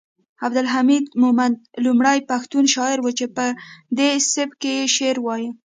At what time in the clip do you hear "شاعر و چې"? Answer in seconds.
2.75-3.25